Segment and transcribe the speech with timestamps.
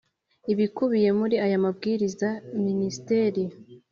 [0.53, 2.29] ibikubiye muri aya mabwiriza
[2.65, 3.43] Minisiteri